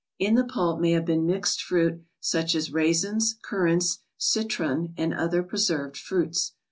In 0.17 0.33
the 0.33 0.43
pulp 0.43 0.79
may 0.81 0.93
have 0.93 1.05
been 1.05 1.27
mixed 1.27 1.61
fruit, 1.61 2.01
such 2.19 2.55
as 2.55 2.73
raisins, 2.73 3.37
currants, 3.43 3.99
citron, 4.17 4.95
and 4.97 5.13
other 5.13 5.43
preserved 5.43 5.95
fruits. 5.95 6.53